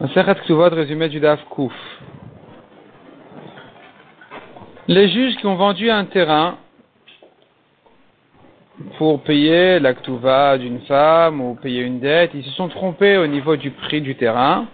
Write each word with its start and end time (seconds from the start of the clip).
Résumé 0.00 1.08
du 1.08 1.18
Daf 1.18 1.44
Kouf. 1.46 1.72
Les 4.86 5.08
juges 5.08 5.36
qui 5.36 5.46
ont 5.46 5.56
vendu 5.56 5.90
un 5.90 6.04
terrain 6.04 6.56
pour 8.96 9.22
payer 9.22 9.80
la 9.80 9.94
d'une 10.56 10.80
femme 10.82 11.40
ou 11.40 11.56
payer 11.56 11.82
une 11.82 11.98
dette, 11.98 12.30
ils 12.32 12.44
se 12.44 12.50
sont 12.50 12.68
trompés 12.68 13.16
au 13.16 13.26
niveau 13.26 13.56
du 13.56 13.72
prix 13.72 14.00
du 14.00 14.14
terrain. 14.14 14.68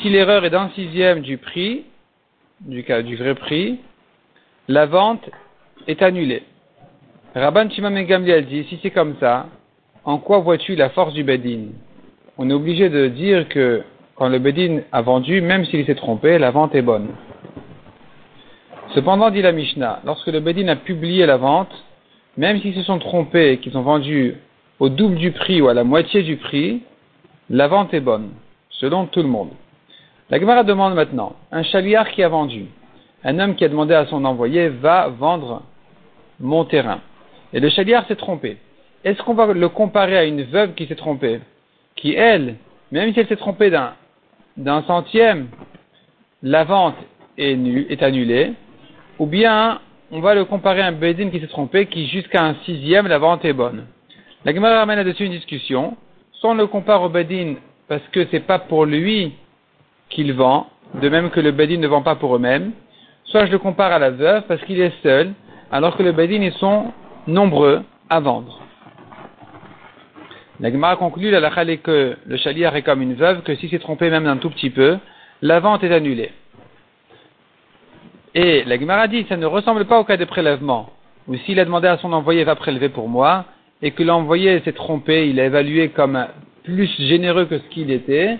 Si 0.00 0.08
l'erreur 0.08 0.42
est 0.46 0.50
d'un 0.50 0.70
sixième 0.70 1.20
du 1.20 1.36
prix, 1.36 1.84
du, 2.60 2.82
vrai 3.16 3.34
prix, 3.34 3.78
la 4.66 4.86
vente 4.86 5.28
est 5.86 6.00
annulée. 6.00 6.42
Rabban 7.34 7.68
Shimon 7.68 8.00
Gamliel 8.00 8.46
dit, 8.46 8.64
si 8.64 8.78
c'est 8.82 8.92
comme 8.92 9.16
ça, 9.20 9.46
en 10.04 10.16
quoi 10.16 10.38
vois-tu 10.38 10.74
la 10.74 10.88
force 10.88 11.12
du 11.12 11.22
Bedin? 11.22 11.66
On 12.38 12.48
est 12.48 12.54
obligé 12.54 12.88
de 12.88 13.08
dire 13.08 13.46
que 13.50 13.84
quand 14.18 14.28
le 14.28 14.40
Bedin 14.40 14.80
a 14.90 15.00
vendu, 15.00 15.40
même 15.40 15.64
s'il 15.64 15.86
s'est 15.86 15.94
trompé, 15.94 16.38
la 16.38 16.50
vente 16.50 16.74
est 16.74 16.82
bonne. 16.82 17.10
Cependant, 18.92 19.30
dit 19.30 19.42
la 19.42 19.52
Mishnah, 19.52 20.00
lorsque 20.04 20.26
le 20.26 20.40
Bedin 20.40 20.66
a 20.66 20.74
publié 20.74 21.24
la 21.24 21.36
vente, 21.36 21.70
même 22.36 22.60
s'ils 22.60 22.74
se 22.74 22.82
sont 22.82 22.98
trompés 22.98 23.52
et 23.52 23.58
qu'ils 23.58 23.78
ont 23.78 23.82
vendu 23.82 24.34
au 24.80 24.88
double 24.88 25.14
du 25.14 25.30
prix 25.30 25.62
ou 25.62 25.68
à 25.68 25.74
la 25.74 25.84
moitié 25.84 26.24
du 26.24 26.36
prix, 26.36 26.82
la 27.48 27.68
vente 27.68 27.94
est 27.94 28.00
bonne, 28.00 28.30
selon 28.70 29.06
tout 29.06 29.22
le 29.22 29.28
monde. 29.28 29.50
La 30.30 30.40
Gemara 30.40 30.64
demande 30.64 30.94
maintenant, 30.94 31.36
un 31.52 31.62
chaliard 31.62 32.10
qui 32.10 32.24
a 32.24 32.28
vendu, 32.28 32.66
un 33.22 33.38
homme 33.38 33.54
qui 33.54 33.64
a 33.64 33.68
demandé 33.68 33.94
à 33.94 34.06
son 34.06 34.24
envoyé 34.24 34.68
va 34.68 35.08
vendre 35.08 35.62
mon 36.40 36.64
terrain. 36.64 37.00
Et 37.52 37.60
le 37.60 37.68
chaliard 37.70 38.04
s'est 38.08 38.16
trompé. 38.16 38.56
Est-ce 39.04 39.22
qu'on 39.22 39.34
va 39.34 39.46
le 39.46 39.68
comparer 39.68 40.18
à 40.18 40.24
une 40.24 40.42
veuve 40.42 40.74
qui 40.74 40.86
s'est 40.86 40.96
trompée, 40.96 41.40
qui 41.94 42.14
elle, 42.14 42.56
même 42.90 43.12
si 43.12 43.20
elle 43.20 43.28
s'est 43.28 43.36
trompée 43.36 43.70
d'un 43.70 43.92
d'un 44.58 44.82
centième, 44.82 45.48
la 46.42 46.64
vente 46.64 46.96
est, 47.38 48.02
annulée, 48.02 48.52
ou 49.18 49.26
bien 49.26 49.80
on 50.10 50.20
va 50.20 50.34
le 50.34 50.44
comparer 50.44 50.80
à 50.80 50.86
un 50.86 50.92
Bedin 50.92 51.30
qui 51.30 51.40
s'est 51.40 51.46
trompé, 51.46 51.86
qui 51.86 52.08
jusqu'à 52.08 52.44
un 52.44 52.54
sixième, 52.64 53.06
la 53.06 53.18
vente 53.18 53.44
est 53.44 53.52
bonne. 53.52 53.86
La 54.44 54.54
Gemara 54.54 54.78
ramène 54.78 54.96
là-dessus 54.96 55.24
une 55.24 55.32
discussion. 55.32 55.96
Soit 56.32 56.50
on 56.50 56.54
le 56.54 56.66
compare 56.66 57.02
au 57.02 57.08
Bedin 57.08 57.54
parce 57.88 58.02
que 58.12 58.26
c'est 58.30 58.46
pas 58.46 58.58
pour 58.58 58.84
lui 58.84 59.32
qu'il 60.10 60.32
vend, 60.32 60.66
de 61.00 61.08
même 61.08 61.30
que 61.30 61.40
le 61.40 61.52
Bedin 61.52 61.78
ne 61.78 61.86
vend 61.86 62.02
pas 62.02 62.16
pour 62.16 62.34
eux-mêmes. 62.34 62.72
Soit 63.24 63.46
je 63.46 63.52
le 63.52 63.58
compare 63.58 63.92
à 63.92 63.98
la 63.98 64.10
veuve 64.10 64.44
parce 64.48 64.62
qu'il 64.64 64.80
est 64.80 64.94
seul, 65.02 65.32
alors 65.70 65.96
que 65.96 66.02
le 66.02 66.12
Bedin 66.12 66.42
ils 66.42 66.52
sont 66.54 66.92
nombreux 67.26 67.82
à 68.10 68.20
vendre. 68.20 68.60
La 70.60 70.72
Gemara 70.72 70.96
conclut 70.96 71.30
la 71.30 71.50
que 71.76 72.16
le 72.26 72.36
chaliar 72.36 72.74
est 72.74 72.82
comme 72.82 73.00
une 73.00 73.14
veuve, 73.14 73.42
que 73.42 73.54
s'il 73.54 73.70
s'est 73.70 73.78
trompé 73.78 74.10
même 74.10 74.24
d'un 74.24 74.38
tout 74.38 74.50
petit 74.50 74.70
peu, 74.70 74.98
la 75.40 75.60
vente 75.60 75.84
est 75.84 75.94
annulée. 75.94 76.32
Et 78.34 78.64
la 78.64 78.78
Gemara 78.78 79.06
dit, 79.06 79.24
ça 79.28 79.36
ne 79.36 79.46
ressemble 79.46 79.84
pas 79.84 80.00
au 80.00 80.04
cas 80.04 80.16
de 80.16 80.24
prélèvement, 80.24 80.90
où 81.28 81.36
s'il 81.36 81.60
a 81.60 81.64
demandé 81.64 81.86
à 81.86 81.98
son 81.98 82.12
envoyé 82.12 82.42
va 82.42 82.56
prélever 82.56 82.88
pour 82.88 83.08
moi, 83.08 83.44
et 83.82 83.92
que 83.92 84.02
l'envoyé 84.02 84.60
s'est 84.60 84.72
trompé, 84.72 85.28
il 85.28 85.38
a 85.38 85.44
évalué 85.44 85.90
comme 85.90 86.26
plus 86.64 86.90
généreux 86.98 87.44
que 87.44 87.58
ce 87.58 87.64
qu'il 87.68 87.92
était, 87.92 88.36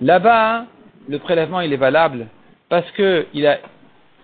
là-bas, 0.00 0.64
le 1.06 1.18
prélèvement 1.18 1.60
il 1.60 1.72
est 1.72 1.76
valable, 1.76 2.28
parce 2.70 2.90
que 2.92 3.26
il, 3.34 3.46
a, 3.46 3.58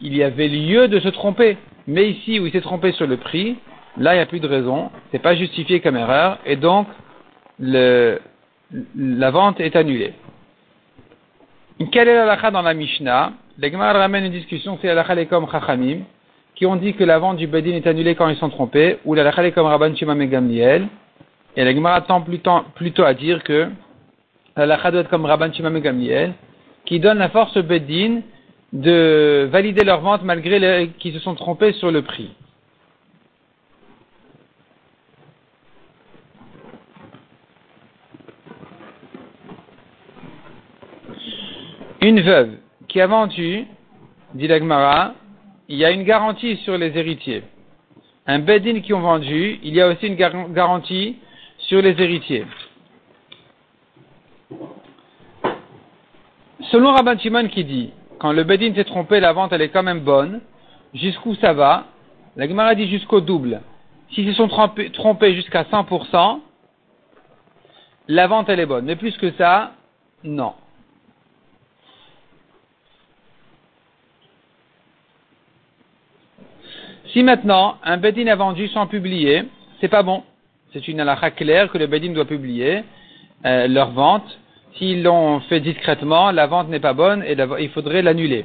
il 0.00 0.16
y 0.16 0.22
avait 0.22 0.48
lieu 0.48 0.88
de 0.88 0.98
se 0.98 1.08
tromper. 1.08 1.58
Mais 1.86 2.08
ici, 2.08 2.40
où 2.40 2.46
il 2.46 2.52
s'est 2.52 2.62
trompé 2.62 2.92
sur 2.92 3.06
le 3.06 3.18
prix, 3.18 3.56
là, 3.98 4.14
il 4.14 4.16
n'y 4.16 4.22
a 4.22 4.26
plus 4.26 4.40
de 4.40 4.48
raison, 4.48 4.90
c'est 5.12 5.18
pas 5.18 5.34
justifié 5.34 5.80
comme 5.80 5.96
erreur, 5.96 6.38
et 6.46 6.56
donc, 6.56 6.86
le, 7.58 8.18
la 8.96 9.30
vente 9.30 9.60
est 9.60 9.76
annulée. 9.76 10.14
Quelle 11.90 12.08
est 12.08 12.14
la 12.14 12.50
dans 12.50 12.62
la 12.62 12.74
Mishnah 12.74 13.32
Les 13.58 13.70
ramène 13.74 14.24
une 14.24 14.32
discussion, 14.32 14.78
c'est 14.80 14.94
la 14.94 15.24
comme 15.26 15.48
Chachamim, 15.50 16.00
qui 16.54 16.66
ont 16.66 16.76
dit 16.76 16.94
que 16.94 17.04
la 17.04 17.18
vente 17.18 17.36
du 17.36 17.46
Bedin 17.46 17.72
est 17.72 17.86
annulée 17.86 18.14
quand 18.14 18.28
ils 18.28 18.36
sont 18.36 18.48
trompés, 18.48 18.98
ou 19.04 19.14
la 19.14 19.30
comme 19.50 19.66
Rabban 19.66 19.94
Shimon 19.94 20.16
Gamliel. 20.24 20.86
Et 21.56 21.64
Gemara 21.64 22.00
tend 22.02 22.20
plutôt, 22.20 23.04
à 23.04 23.14
dire 23.14 23.42
que 23.42 23.68
la 24.56 24.90
doit 24.90 25.00
être 25.00 25.10
comme 25.10 25.24
Rabban 25.24 25.52
Shimon 25.52 25.78
Gamliel, 25.78 26.34
qui 26.84 27.00
donne 27.00 27.18
la 27.18 27.28
force 27.28 27.56
au 27.56 27.62
Bedin 27.62 28.20
de 28.72 29.48
valider 29.50 29.84
leur 29.84 30.00
vente 30.00 30.22
malgré 30.24 30.90
qu'ils 30.98 31.14
se 31.14 31.20
sont 31.20 31.34
trompés 31.34 31.72
sur 31.74 31.90
le 31.90 32.02
prix. 32.02 32.30
Une 42.04 42.20
veuve 42.20 42.58
qui 42.86 43.00
a 43.00 43.06
vendu, 43.06 43.64
dit 44.34 44.46
l'Agmara, 44.46 45.14
il 45.70 45.78
y 45.78 45.86
a 45.86 45.90
une 45.90 46.02
garantie 46.02 46.58
sur 46.58 46.76
les 46.76 46.98
héritiers. 46.98 47.44
Un 48.26 48.40
bedin 48.40 48.80
qui 48.80 48.92
ont 48.92 49.00
vendu, 49.00 49.58
il 49.62 49.74
y 49.74 49.80
a 49.80 49.88
aussi 49.88 50.08
une 50.08 50.16
garantie 50.16 51.16
sur 51.56 51.80
les 51.80 51.98
héritiers. 51.98 52.44
Selon 56.70 56.92
Rabban 56.92 57.18
Shimon 57.18 57.48
qui 57.48 57.64
dit, 57.64 57.90
quand 58.18 58.32
le 58.32 58.44
bedin 58.44 58.74
s'est 58.74 58.84
trompé, 58.84 59.18
la 59.18 59.32
vente 59.32 59.54
elle 59.54 59.62
est 59.62 59.70
quand 59.70 59.82
même 59.82 60.00
bonne, 60.00 60.42
jusqu'où 60.92 61.34
ça 61.36 61.54
va? 61.54 61.86
La 62.36 62.46
Gemara 62.46 62.74
dit 62.74 62.90
jusqu'au 62.90 63.22
double. 63.22 63.62
S'ils 64.10 64.28
se 64.28 64.34
sont 64.34 64.48
trompés, 64.48 64.90
trompés 64.90 65.34
jusqu'à 65.34 65.62
100%, 65.62 66.40
la 68.08 68.26
vente 68.26 68.50
elle 68.50 68.60
est 68.60 68.66
bonne. 68.66 68.84
Mais 68.84 68.96
plus 68.96 69.16
que 69.16 69.30
ça, 69.38 69.72
non. 70.22 70.52
Si 77.14 77.22
maintenant 77.22 77.76
un 77.84 77.96
bedin 77.96 78.26
a 78.26 78.34
vendu 78.34 78.66
sans 78.66 78.88
publier, 78.88 79.44
c'est 79.80 79.86
pas 79.86 80.02
bon. 80.02 80.24
C'est 80.72 80.88
une 80.88 80.98
halakha 80.98 81.30
claire 81.30 81.70
que 81.70 81.78
le 81.78 81.86
bedin 81.86 82.12
doit 82.12 82.24
publier 82.24 82.82
euh, 83.46 83.68
leur 83.68 83.92
vente. 83.92 84.26
S'ils 84.76 85.04
l'ont 85.04 85.38
fait 85.48 85.60
discrètement, 85.60 86.32
la 86.32 86.48
vente 86.48 86.68
n'est 86.68 86.80
pas 86.80 86.92
bonne 86.92 87.22
et 87.22 87.36
il 87.60 87.70
faudrait 87.70 88.02
l'annuler. 88.02 88.44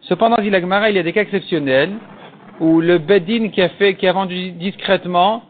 Cependant, 0.00 0.36
dit 0.36 0.46
il 0.46 0.52
y 0.54 0.98
a 0.98 1.02
des 1.02 1.12
cas 1.12 1.20
exceptionnels 1.20 1.92
où 2.60 2.80
le 2.80 2.96
bedin 2.96 3.50
qui 3.50 3.60
a 3.60 3.68
fait, 3.68 3.94
qui 3.96 4.06
a 4.06 4.12
vendu 4.12 4.52
discrètement, 4.52 5.42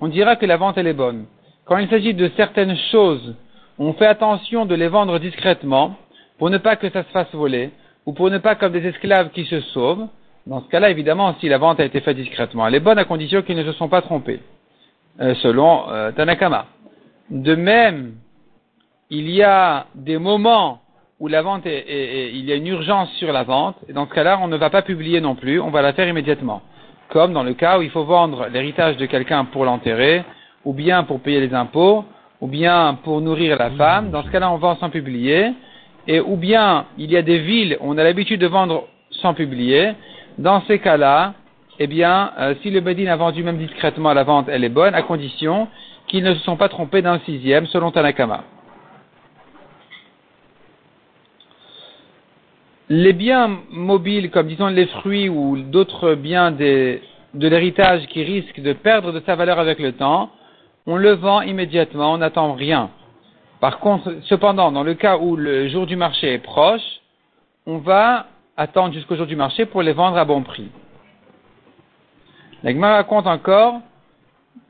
on 0.00 0.06
dira 0.06 0.36
que 0.36 0.46
la 0.46 0.56
vente 0.56 0.78
elle 0.78 0.86
est 0.86 0.92
bonne. 0.92 1.24
Quand 1.64 1.78
il 1.78 1.88
s'agit 1.88 2.14
de 2.14 2.30
certaines 2.36 2.76
choses, 2.92 3.34
on 3.76 3.92
fait 3.94 4.06
attention 4.06 4.66
de 4.66 4.76
les 4.76 4.86
vendre 4.86 5.18
discrètement 5.18 5.96
pour 6.38 6.48
ne 6.48 6.58
pas 6.58 6.76
que 6.76 6.88
ça 6.90 7.02
se 7.02 7.08
fasse 7.08 7.34
voler 7.34 7.70
ou 8.06 8.12
pour 8.12 8.30
ne 8.30 8.38
pas 8.38 8.54
comme 8.54 8.70
des 8.70 8.86
esclaves 8.86 9.30
qui 9.30 9.46
se 9.46 9.60
sauvent. 9.72 10.06
Dans 10.46 10.60
ce 10.60 10.68
cas-là, 10.68 10.90
évidemment, 10.90 11.34
si 11.40 11.48
la 11.48 11.58
vente 11.58 11.80
a 11.80 11.84
été 11.84 12.00
faite 12.00 12.16
discrètement, 12.16 12.66
elle 12.66 12.74
est 12.74 12.80
bonne 12.80 12.98
à 12.98 13.04
condition 13.04 13.42
qu'ils 13.42 13.56
ne 13.56 13.64
se 13.64 13.72
sont 13.72 13.88
pas 13.88 14.02
trompés, 14.02 14.40
euh, 15.20 15.34
selon 15.36 15.90
euh, 15.90 16.12
Tanakama. 16.12 16.66
De 17.30 17.54
même, 17.54 18.14
il 19.08 19.30
y 19.30 19.42
a 19.42 19.86
des 19.94 20.18
moments 20.18 20.80
où 21.18 21.28
la 21.28 21.40
vente 21.40 21.64
est, 21.64 22.30
il 22.34 22.44
y 22.44 22.52
a 22.52 22.56
une 22.56 22.66
urgence 22.66 23.10
sur 23.12 23.32
la 23.32 23.44
vente, 23.44 23.76
et 23.88 23.94
dans 23.94 24.06
ce 24.06 24.12
cas-là, 24.12 24.38
on 24.42 24.48
ne 24.48 24.56
va 24.56 24.68
pas 24.68 24.82
publier 24.82 25.22
non 25.22 25.34
plus, 25.34 25.60
on 25.60 25.70
va 25.70 25.80
la 25.80 25.94
faire 25.94 26.08
immédiatement. 26.08 26.60
Comme 27.08 27.32
dans 27.32 27.42
le 27.42 27.54
cas 27.54 27.78
où 27.78 27.82
il 27.82 27.90
faut 27.90 28.04
vendre 28.04 28.48
l'héritage 28.52 28.98
de 28.98 29.06
quelqu'un 29.06 29.46
pour 29.46 29.64
l'enterrer, 29.64 30.24
ou 30.64 30.74
bien 30.74 31.04
pour 31.04 31.20
payer 31.20 31.40
les 31.40 31.54
impôts, 31.54 32.04
ou 32.40 32.46
bien 32.46 32.98
pour 33.02 33.20
nourrir 33.20 33.56
la 33.58 33.70
femme. 33.70 34.10
Dans 34.10 34.22
ce 34.22 34.30
cas-là, 34.30 34.50
on 34.50 34.56
vend 34.56 34.76
sans 34.76 34.90
publier. 34.90 35.52
Et 36.06 36.20
ou 36.20 36.36
bien, 36.36 36.86
il 36.98 37.10
y 37.10 37.16
a 37.16 37.22
des 37.22 37.38
villes 37.38 37.78
où 37.80 37.92
on 37.92 37.96
a 37.96 38.04
l'habitude 38.04 38.40
de 38.40 38.46
vendre 38.46 38.86
sans 39.10 39.32
publier, 39.32 39.92
dans 40.38 40.62
ces 40.62 40.78
cas-là, 40.78 41.34
eh 41.78 41.86
bien, 41.86 42.32
euh, 42.38 42.54
si 42.62 42.70
le 42.70 42.80
Bedin 42.80 43.06
a 43.06 43.16
vendu 43.16 43.42
même 43.42 43.58
discrètement 43.58 44.10
à 44.10 44.14
la 44.14 44.24
vente, 44.24 44.48
elle 44.48 44.64
est 44.64 44.68
bonne, 44.68 44.94
à 44.94 45.02
condition 45.02 45.68
qu'ils 46.06 46.24
ne 46.24 46.34
se 46.34 46.40
sont 46.40 46.56
pas 46.56 46.68
trompés 46.68 47.02
d'un 47.02 47.18
sixième, 47.20 47.66
selon 47.66 47.90
Tanakama. 47.90 48.44
Les 52.90 53.12
biens 53.12 53.58
mobiles, 53.70 54.30
comme 54.30 54.46
disons 54.46 54.66
les 54.68 54.86
fruits 54.86 55.28
ou 55.28 55.56
d'autres 55.56 56.14
biens 56.14 56.52
de 56.52 57.00
l'héritage 57.34 58.06
qui 58.08 58.22
risquent 58.22 58.60
de 58.60 58.74
perdre 58.74 59.10
de 59.10 59.22
sa 59.24 59.36
valeur 59.36 59.58
avec 59.58 59.78
le 59.78 59.92
temps, 59.92 60.30
on 60.86 60.96
le 60.96 61.12
vend 61.12 61.40
immédiatement, 61.40 62.12
on 62.12 62.18
n'attend 62.18 62.52
rien. 62.52 62.90
Par 63.60 63.78
contre, 63.78 64.16
cependant, 64.24 64.70
dans 64.70 64.82
le 64.82 64.92
cas 64.92 65.16
où 65.16 65.34
le 65.34 65.68
jour 65.68 65.86
du 65.86 65.96
marché 65.96 66.34
est 66.34 66.38
proche, 66.38 66.82
on 67.66 67.78
va 67.78 68.26
attendre 68.56 68.94
jusqu'au 68.94 69.16
jour 69.16 69.26
du 69.26 69.36
marché 69.36 69.66
pour 69.66 69.82
les 69.82 69.92
vendre 69.92 70.16
à 70.16 70.24
bon 70.24 70.42
prix. 70.42 70.68
L'Agma 72.62 72.94
raconte 72.94 73.26
encore 73.26 73.80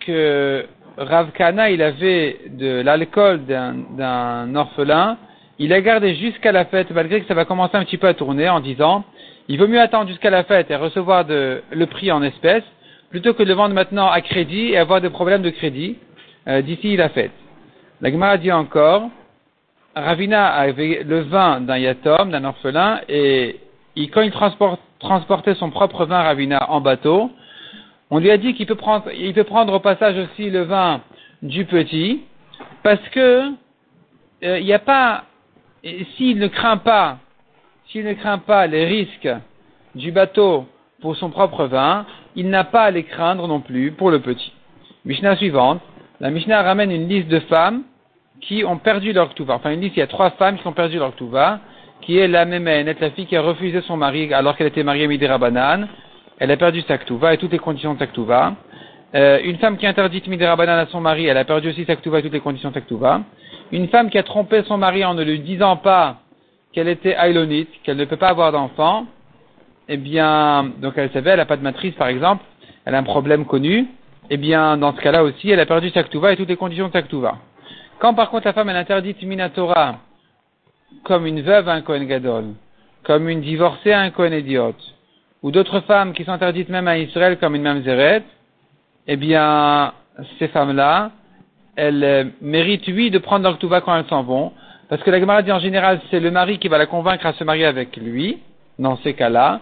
que 0.01 0.67
Rav 0.97 1.33
Kana, 1.33 1.71
il 1.71 1.83
avait 1.83 2.39
de 2.49 2.81
l'alcool 2.81 3.45
d'un 3.45 4.55
orphelin, 4.55 5.19
il 5.59 5.73
a 5.73 5.81
gardé 5.81 6.15
jusqu'à 6.17 6.51
la 6.53 6.65
fête, 6.65 6.91
malgré 6.91 7.21
que 7.21 7.29
ça 7.29 7.35
va 7.35 7.45
commencer 7.45 7.77
un 7.77 7.85
petit 7.85 7.99
peu 7.99 8.09
à 8.09 8.15
tourner, 8.15 8.49
en 8.49 8.61
disant, 8.61 9.05
il 9.49 9.59
vaut 9.59 9.69
mieux 9.69 9.81
attendre 9.81 10.09
jusqu'à 10.09 10.31
la 10.31 10.45
fête 10.45 10.71
et 10.71 10.77
recevoir 10.77 11.25
le 11.29 11.85
prix 11.85 12.11
en 12.11 12.23
espèces, 12.23 12.65
plutôt 13.11 13.35
que 13.35 13.43
de 13.43 13.49
le 13.49 13.55
vendre 13.55 13.75
maintenant 13.75 14.09
à 14.09 14.21
crédit 14.21 14.71
et 14.71 14.79
avoir 14.79 15.01
des 15.01 15.11
problèmes 15.11 15.43
de 15.43 15.51
crédit 15.51 15.99
euh, 16.49 16.63
d'ici 16.63 16.97
la 16.97 17.11
fête. 17.11 17.31
L'Agma 18.01 18.37
dit 18.39 18.51
encore 18.51 19.09
Ravina 19.95 20.49
avait 20.49 21.05
le 21.07 21.21
vin 21.21 21.61
d'un 21.61 21.79
yatom, 21.79 22.31
d'un 22.31 22.43
orphelin, 22.45 23.01
et 23.09 23.61
quand 24.09 24.23
il 24.23 24.33
transportait 24.99 25.55
son 25.55 25.71
propre 25.71 26.05
vin 26.05 26.23
Ravina 26.23 26.71
en 26.71 26.81
bateau, 26.81 27.31
on 28.11 28.19
lui 28.19 28.31
a 28.31 28.37
dit 28.37 28.55
qu'il 28.55 28.67
peut 28.67 28.75
prendre, 28.75 29.11
il 29.13 29.33
peut 29.35 29.45
prendre 29.45 29.73
au 29.73 29.81
passage 29.81 30.17
aussi 30.19 30.51
le 30.51 30.63
vin 30.63 31.01
du 31.43 31.65
petit, 31.65 32.23
parce 32.83 33.07
que 33.11 33.51
euh, 34.43 34.59
il 34.59 34.65
n'y 34.65 34.73
a 34.73 34.79
pas, 34.79 35.25
s'il 36.17 36.39
ne 36.39 36.49
craint 36.49 36.77
pas, 36.77 37.19
s'il 37.89 38.05
ne 38.05 38.15
craint 38.15 38.39
pas 38.39 38.67
les 38.67 38.85
risques 38.85 39.29
du 39.95 40.13
bateau 40.13 40.67
pour 41.01 41.17
son 41.17 41.31
propre 41.31 41.67
vin, 41.67 42.07
il 42.37 42.49
n'a 42.49 42.65
pas 42.65 42.85
à 42.85 42.91
les 42.91 43.05
craindre 43.05 43.47
non 43.47 43.61
plus 43.61 43.93
pour 43.93 44.11
le 44.11 44.21
petit. 44.21 44.53
Mishnah 45.05 45.37
suivante, 45.37 45.81
la 46.21 46.31
Mishnah 46.31 46.63
ramène 46.63 46.91
une 46.91 47.09
liste 47.09 47.29
de 47.29 47.41
femmes 47.41 47.83
qui 48.41 48.65
ont 48.65 48.79
perdu 48.79 49.13
leur 49.13 49.31
ktuva. 49.31 49.55
Enfin, 49.55 49.71
une 49.71 49.81
liste, 49.81 49.97
il 49.97 50.01
y 50.01 50.03
a 50.03 50.07
trois 50.07 50.31
femmes 50.31 50.59
qui 50.59 50.67
ont 50.67 50.73
perdu 50.73 50.99
leur 50.99 51.15
ktuva, 51.15 51.61
qui 52.05 52.19
est 52.19 52.29
la 52.29 52.45
Mémène, 52.45 52.95
la 53.01 53.11
fille 53.11 53.27
qui 53.27 53.37
a 53.37 53.43
refusé 53.43 53.81
son 53.83 53.97
mari 53.97 54.33
alors 54.33 54.57
qu'elle 54.57 54.67
était 54.67 54.83
mariée 54.83 55.07
Midera 55.07 55.39
Banane. 55.39 55.89
Elle 56.39 56.51
a 56.51 56.57
perdu 56.57 56.83
sa 56.83 56.99
ktuva 56.99 57.33
et 57.33 57.39
toutes 57.39 57.53
les 57.53 57.59
conditions 57.59 57.95
de 57.95 57.99
sa 57.99 58.07
ktuva. 58.07 58.55
Euh, 59.15 59.41
une 59.45 59.57
femme 59.59 59.77
qui 59.79 59.87
interdit 59.87 60.23
Midera 60.27 60.57
Banane 60.57 60.81
à 60.81 60.87
son 60.87 61.01
mari, 61.01 61.27
elle 61.27 61.39
a 61.39 61.45
perdu 61.45 61.71
aussi 61.71 61.85
sa 61.85 61.97
ktuva 61.97 62.19
et 62.19 62.23
toutes 62.23 62.33
les 62.33 62.41
conditions 62.41 62.71
de 62.71 62.75
sa 62.75 62.81
ktuva. 62.81 63.23
Une 63.73 63.89
femme 63.89 64.11
qui 64.11 64.19
a 64.19 64.23
trompé 64.23 64.63
son 64.65 64.77
mari 64.77 65.05
en 65.05 65.15
ne 65.15 65.23
lui 65.23 65.41
disant 65.41 65.77
pas 65.77 66.17
qu'elle 66.73 66.89
était 66.89 67.15
ailonite, 67.17 67.71
qu'elle 67.85 67.97
ne 67.97 68.05
peut 68.05 68.17
pas 68.17 68.29
avoir 68.29 68.53
d'enfant, 68.53 69.07
eh 69.89 69.97
bien, 69.97 70.73
donc 70.83 70.95
elle 70.97 71.11
savait, 71.13 71.31
elle 71.31 71.39
n'a 71.39 71.47
pas 71.47 71.57
de 71.57 71.63
matrice 71.63 71.95
par 71.95 72.09
exemple, 72.09 72.45
elle 72.85 72.95
a 72.95 72.99
un 72.99 73.05
problème 73.05 73.47
connu, 73.47 73.87
eh 74.29 74.37
bien, 74.37 74.77
dans 74.77 74.95
ce 74.95 75.01
cas-là 75.01 75.23
aussi, 75.23 75.51
elle 75.51 75.61
a 75.61 75.67
perdu 75.67 75.91
sa 75.91 76.03
ktuva 76.03 76.33
et 76.33 76.37
toutes 76.37 76.49
les 76.49 76.57
conditions 76.57 76.89
de 76.89 76.93
sa 76.93 77.03
ktuva. 77.03 77.37
Quand 78.01 78.13
par 78.13 78.31
contre 78.31 78.47
la 78.47 78.53
femme 78.53 78.69
elle 78.69 78.77
interdite 78.77 79.23
Minatora, 79.23 79.97
comme 81.03 81.27
une 81.27 81.43
veuve 81.43 81.69
à 81.69 81.73
un 81.73 81.81
Kohen 81.83 82.07
Gadol, 82.07 82.55
comme 83.03 83.29
une 83.29 83.41
divorcée 83.41 83.93
à 83.93 84.01
un 84.01 84.33
idiote, 84.33 84.83
ou 85.43 85.51
d'autres 85.51 85.81
femmes 85.81 86.13
qui 86.15 86.25
sont 86.25 86.33
interdites 86.33 86.69
même 86.69 86.89
à 86.89 86.99
Israël 86.99 87.39
comme 87.39 87.55
une 87.55 87.63
Mamzeret, 87.63 88.23
eh 89.07 89.17
bien, 89.17 89.93
ces 90.39 90.49
femmes-là, 90.49 91.11
elles 91.77 92.05
euh, 92.05 92.25
méritent, 92.41 92.87
oui, 92.89 93.11
de 93.11 93.19
prendre 93.19 93.45
leur 93.45 93.59
ktuva 93.59 93.81
quand 93.81 93.97
elles 93.97 94.07
s'en 94.09 94.23
vont, 94.23 94.53
parce 94.89 95.03
que 95.03 95.11
la 95.11 95.21
Gemara 95.21 95.43
en 95.43 95.59
général, 95.59 96.01
c'est 96.11 96.21
le 96.21 96.31
mari 96.31 96.59
qui 96.59 96.69
va 96.69 96.79
la 96.79 96.87
convaincre 96.87 97.27
à 97.27 97.33
se 97.33 97.45
marier 97.45 97.67
avec 97.67 97.97
lui, 97.97 98.39
dans 98.79 98.97
ces 98.99 99.15
cas-là, 99.15 99.61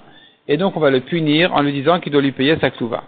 et 0.48 0.56
donc 0.56 0.76
on 0.76 0.80
va 0.80 0.90
le 0.90 1.00
punir 1.00 1.54
en 1.54 1.62
lui 1.62 1.72
disant 1.72 2.00
qu'il 2.00 2.12
doit 2.12 2.22
lui 2.22 2.32
payer 2.32 2.56
sa 2.60 2.70
ktuva. 2.70 3.04